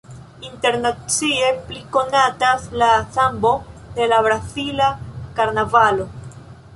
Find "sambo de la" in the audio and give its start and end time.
3.17-4.23